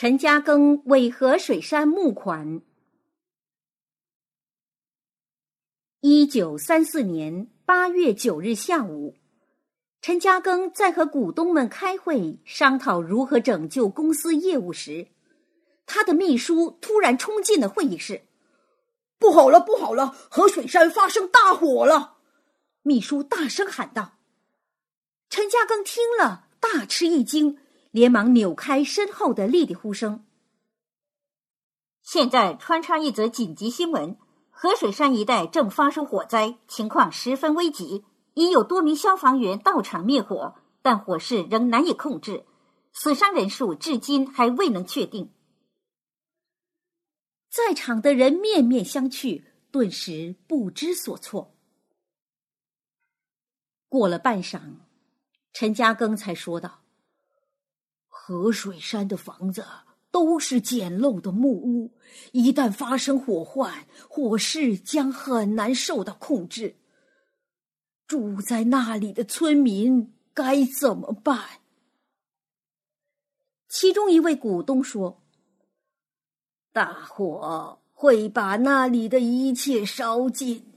[0.00, 2.62] 陈嘉庚为河水山募款。
[6.00, 9.18] 一九三四年八月九日下午，
[10.00, 15.08] 陈嘉庚在和股东们开会商讨如何拯救公司业务时，
[15.84, 18.22] 他的秘书突然冲进了会议室。
[19.20, 20.16] “不好了，不好了！
[20.30, 22.16] 河水山发生大火了！”
[22.80, 24.14] 秘书大声喊道。
[25.28, 27.58] 陈嘉庚听了，大吃一惊，
[27.90, 30.24] 连忙扭开身后的沥沥呼声。
[32.02, 34.16] 现在穿插一则紧急新闻。
[34.52, 38.04] 河水山一带正发生火灾，情况十分危急。
[38.34, 42.44] 已有多名消防员到场灭火，但火势仍难以控制，
[42.92, 45.32] 死伤人数至今还未能确定。
[47.48, 51.54] 在场的人面面相觑，顿时不知所措。
[53.88, 54.60] 过了半晌，
[55.52, 56.82] 陈嘉庚才说道
[58.30, 59.64] ：“河水山的房子。”
[60.12, 61.92] 都是简陋的木屋，
[62.32, 66.74] 一旦发生火患，火势将很难受到控制。
[68.08, 71.60] 住在那里的村民该怎么办？
[73.68, 75.22] 其中一位股东说
[76.74, 80.72] ：“大火会把那里的一切烧尽，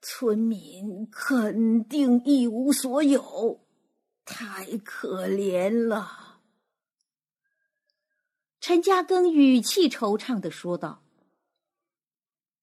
[0.00, 3.58] 村民肯定一无所有，
[4.24, 6.20] 太可怜了。”
[8.62, 11.02] 陈嘉庚语气惆怅的说道：“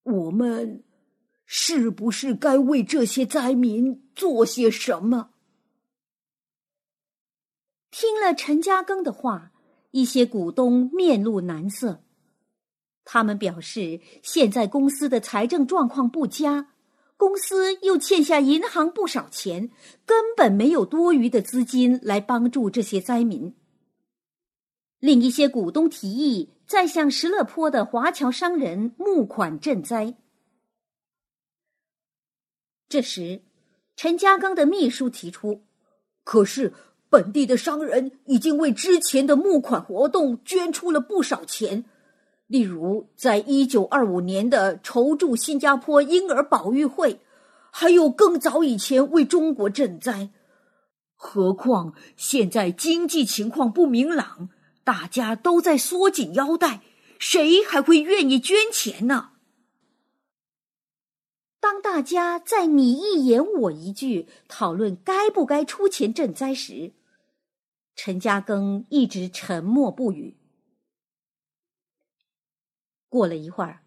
[0.03, 0.86] 我们
[1.45, 5.31] 是不是该为这些灾民做些什么？”
[7.92, 9.52] 听了陈嘉庚的话，
[9.92, 12.02] 一些股东面露难色。
[13.03, 16.70] 他们表示，现在公司的财政状况不佳，
[17.17, 19.70] 公司又欠下银行不少钱，
[20.05, 23.53] 根本没有多余的资金来帮助这些灾民。
[25.00, 30.16] 另一些股东提议再向石勒坡的华侨商人募款赈灾。
[32.89, 33.42] 这时，
[33.95, 35.61] 陈嘉庚的秘书提出
[36.26, 36.73] ：“可是
[37.09, 41.86] 本地的商人已经为之前的募款活动捐出了不少钱，
[42.48, 47.21] 例如在一九二五年的筹助新加坡婴儿保育会，
[47.71, 50.30] 还有更早以前为中国赈灾。
[51.15, 54.49] 何况现在经济情况不明朗。”
[54.89, 56.82] 大家都在缩紧腰带，
[57.20, 59.33] 谁还会愿意捐钱呢？
[61.60, 66.94] 当大家在你一言我一句讨论该不该出钱赈灾时，
[67.95, 70.39] 陈嘉庚一直沉默不语。
[73.10, 73.83] 过了一会儿，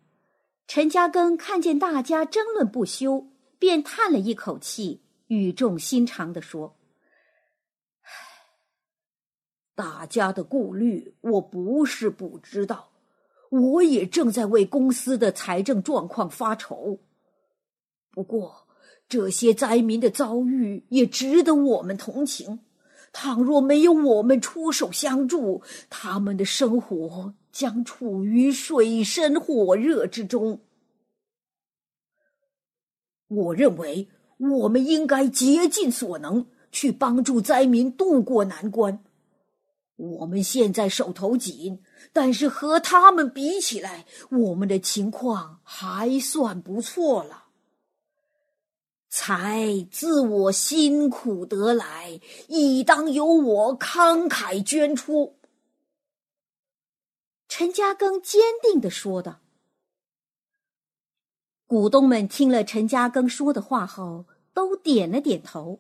[0.69, 3.27] 陈嘉庚看见大家争论不休，
[3.59, 6.79] 便叹了一口气，语重心长的说。
[9.83, 12.91] 大家的顾虑，我不是不知道，
[13.51, 17.01] 我也正在为公司的财政状况发愁。
[18.13, 18.69] 不过，
[19.09, 22.61] 这些灾民的遭遇也值得我们同情。
[23.13, 30.61] 倘若没有我们出手相助，他们的生活将处于水深火热之中。
[33.27, 39.03] 我认为，我们应该竭尽所能去帮助灾民渡过难关。
[40.03, 41.81] 我们现在手头紧，
[42.13, 47.45] 但是和他们比起来，我们的情况还算不错了。
[49.09, 55.37] 财自我辛苦得来，亦当由我慷慨捐出。”
[57.47, 59.39] 陈嘉庚坚定的说道。
[61.69, 65.79] 股东们听了陈嘉庚说的话后，都点了点头。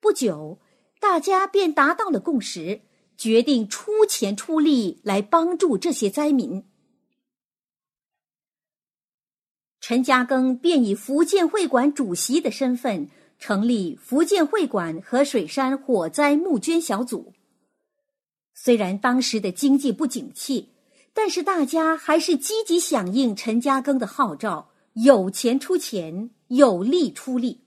[0.00, 0.58] 不久。
[1.00, 2.82] 大家便达到了共识，
[3.16, 6.64] 决定出钱出力来帮助这些灾民。
[9.80, 13.08] 陈嘉庚便以福建会馆主席的身份
[13.38, 17.32] 成立福建会馆和水山火灾募捐小组。
[18.54, 20.68] 虽然当时的经济不景气，
[21.14, 27.62] 但是大家还是积极响应陈嘉庚的号召，有钱出钱，有力出力。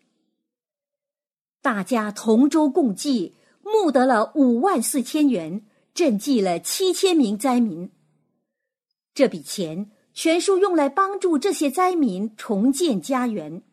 [1.63, 5.65] 大家同舟共济，募得了五万四千元，
[5.95, 7.89] 赈济了七千名灾民。
[9.13, 13.63] 这笔钱全数用来帮助这些灾民重建家园。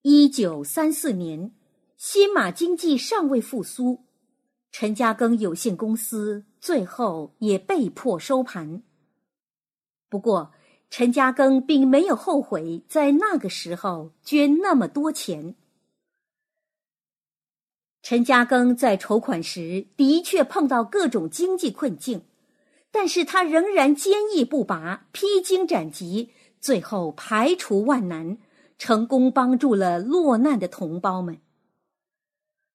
[0.00, 1.52] 一九三四年，
[1.98, 4.06] 新马经济尚未复苏，
[4.72, 8.82] 陈嘉庚有限公司最后也被迫收盘。
[10.08, 10.54] 不过，
[10.90, 15.54] 陈嘉庚并没有后悔在那个时候捐那么多钱。
[18.02, 22.22] 陈嘉庚在筹款时的确碰到各种经济困境，
[22.90, 28.38] 但是他仍然坚毅不拔，披荆斩棘，最后排除万难，
[28.78, 31.38] 成功帮助了落难的同胞们。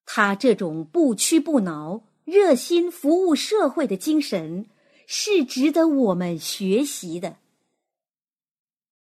[0.06, 4.68] 他这种不屈不挠、热心服务社会的精神，
[5.08, 7.38] 是值得我们学习的。